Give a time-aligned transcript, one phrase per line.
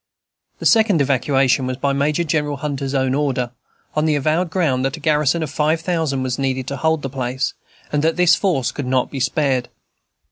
[0.57, 3.51] The second evacuation was by Major General Hunter's own order,
[3.95, 7.07] on the avowed ground that a garrison of five thousand was needed to hold the
[7.11, 7.53] place,
[7.91, 9.69] and that this force could not be spared.